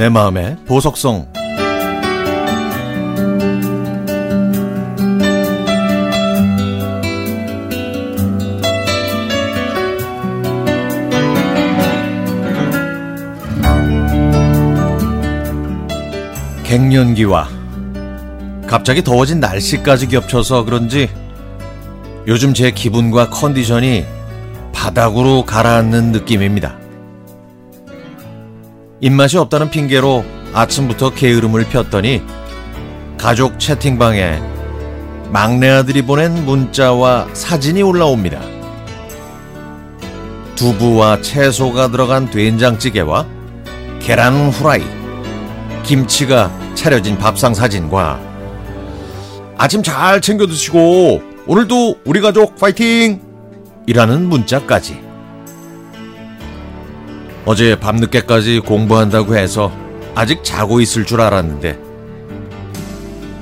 [0.00, 1.26] 내 마음의 보석성
[16.64, 17.48] 갱년기와
[18.66, 21.10] 갑자기 더워진 날씨까지 겹쳐서 그런지
[22.26, 24.06] 요즘 제 기분과 컨디션이
[24.72, 26.79] 바닥으로 가라앉는 느낌입니다.
[29.00, 32.22] 입맛이 없다는 핑계로 아침부터 게으름을 폈더니
[33.16, 34.40] 가족 채팅방에
[35.30, 38.40] 막내 아들이 보낸 문자와 사진이 올라옵니다.
[40.56, 43.26] 두부와 채소가 들어간 된장찌개와
[44.00, 44.82] 계란 후라이,
[45.82, 48.20] 김치가 차려진 밥상 사진과
[49.56, 53.22] 아침 잘 챙겨 드시고 오늘도 우리 가족 파이팅!
[53.86, 55.09] 이라는 문자까지.
[57.46, 59.72] 어제 밤늦게까지 공부한다고 해서
[60.14, 61.78] 아직 자고 있을 줄 알았는데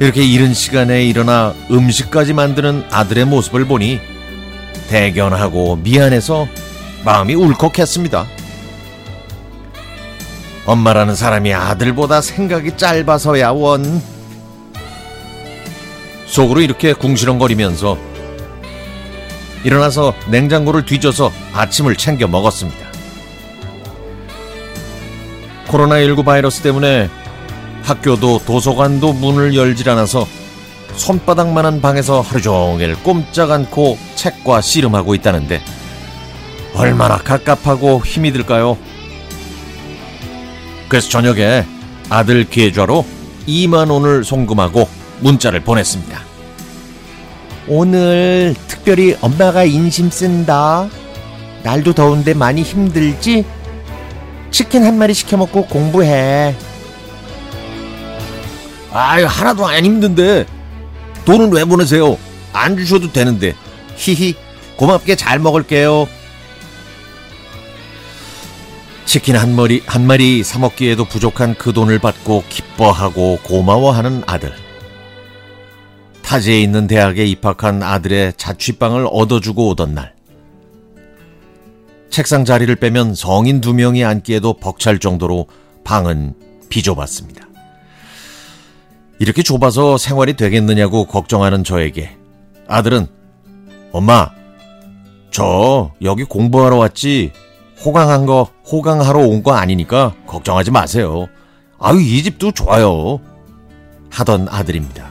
[0.00, 4.00] 이렇게 이른 시간에 일어나 음식까지 만드는 아들의 모습을 보니
[4.88, 6.48] 대견하고 미안해서
[7.04, 8.26] 마음이 울컥했습니다.
[10.66, 14.02] 엄마라는 사람이 아들보다 생각이 짧아서야 원.
[16.26, 17.98] 속으로 이렇게 궁시렁거리면서
[19.62, 22.83] 일어나서 냉장고를 뒤져서 아침을 챙겨 먹었습니다.
[25.74, 27.10] 코로나19 바이러스 때문에
[27.82, 30.26] 학교도 도서관도 문을 열질 않아서
[30.94, 35.60] 손바닥만한 방에서 하루 종일 꼼짝 않고 책과 씨름하고 있다는데
[36.74, 38.78] 얼마나 갑갑하고 힘이 들까요?
[40.88, 41.66] 그래서 저녁에
[42.08, 43.04] 아들 계좌로
[43.48, 44.88] 2만 원을 송금하고
[45.20, 46.20] 문자를 보냈습니다.
[47.66, 50.88] 오늘 특별히 엄마가 인심 쓴다.
[51.62, 53.44] 날도 더운데 많이 힘들지?
[54.54, 56.54] 치킨 한 마리 시켜 먹고 공부해.
[58.92, 60.46] 아유, 하나도 안 힘든데.
[61.24, 62.16] 돈은 왜 보내세요?
[62.52, 63.56] 안 주셔도 되는데.
[63.96, 64.36] 히히,
[64.76, 66.06] 고맙게 잘 먹을게요.
[69.06, 74.54] 치킨 한 마리, 한 마리 사 먹기에도 부족한 그 돈을 받고 기뻐하고 고마워하는 아들.
[76.22, 80.13] 타지에 있는 대학에 입학한 아들의 자취방을 얻어주고 오던 날.
[82.14, 85.48] 책상 자리를 빼면 성인 두 명이 앉기에도 벅찰 정도로
[85.82, 86.34] 방은
[86.68, 87.44] 비좁았습니다.
[89.18, 92.16] 이렇게 좁아서 생활이 되겠느냐고 걱정하는 저에게
[92.68, 93.08] 아들은
[93.90, 94.30] 엄마,
[95.32, 97.32] 저 여기 공부하러 왔지
[97.84, 101.26] 호강한 거, 호강하러 온 거 아니니까 걱정하지 마세요.
[101.80, 103.18] 아유, 이 집도 좋아요.
[104.10, 105.10] 하던 아들입니다.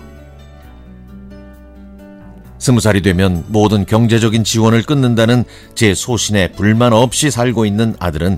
[2.64, 5.44] 스무 살이 되면 모든 경제적인 지원을 끊는다는
[5.76, 8.38] 제 소신에 불만 없이 살고 있는 아들은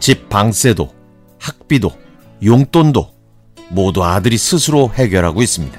[0.00, 0.90] 집 방세도,
[1.38, 1.92] 학비도,
[2.42, 3.10] 용돈도
[3.68, 5.78] 모두 아들이 스스로 해결하고 있습니다.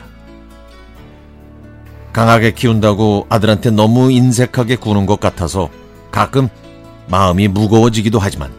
[2.13, 5.71] 강하게 키운다고 아들한테 너무 인색하게 구는 것 같아서
[6.11, 6.49] 가끔
[7.07, 8.53] 마음이 무거워지기도 하지만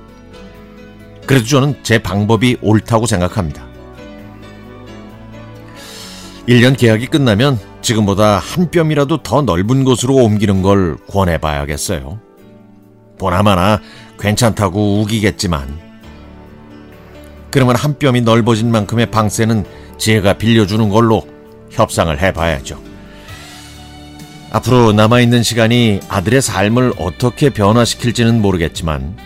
[1.26, 3.64] 그래도 저는 제 방법이 옳다고 생각합니다.
[6.48, 12.20] 1년 계약이 끝나면 지금보다 한 뼘이라도 더 넓은 곳으로 옮기는 걸 권해봐야겠어요.
[13.18, 13.80] 보나마나
[14.18, 15.78] 괜찮다고 우기겠지만
[17.50, 19.64] 그러면 한 뼘이 넓어진 만큼의 방세는
[19.98, 21.26] 제가 빌려주는 걸로
[21.70, 22.80] 협상을 해봐야죠.
[24.52, 29.16] 앞으로 남아있는 시간이 아들의 삶을 어떻게 변화시킬지는 모르겠지만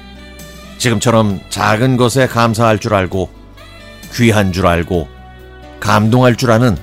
[0.79, 3.31] 지금처럼 작은 것에 감사할 줄 알고
[4.15, 5.09] 귀한 줄 알고
[5.81, 6.77] 감동할 줄 아는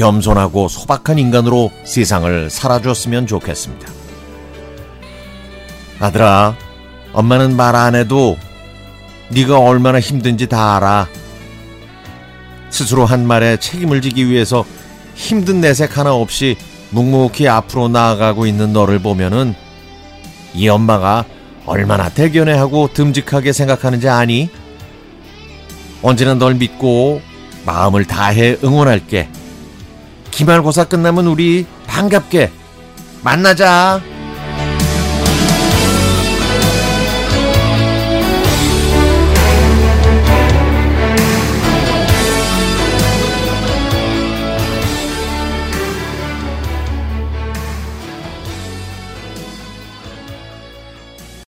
[0.00, 3.92] 겸손하고 소박한 인간으로 세상을 살아줬으면 좋겠습니다.
[6.00, 6.56] 아들아,
[7.12, 8.38] 엄마는 말 안 해도
[9.28, 11.06] 네가 얼마나 힘든지 다 알아.
[12.70, 14.64] 스스로 한 말에 책임을 지기 위해서
[15.14, 16.56] 힘든 내색 하나 없이
[16.90, 19.54] 묵묵히 앞으로 나아가고 있는 너를 보면은
[20.54, 21.26] 이 엄마가
[21.66, 24.48] 얼마나 대견해하고 듬직하게 생각하는지 아니?
[26.00, 27.20] 언제나 널 믿고
[27.66, 29.28] 마음을 다해 응원할게.
[30.30, 32.52] 기말고사 끝나면 우리 반갑게
[33.22, 34.19] 만나자.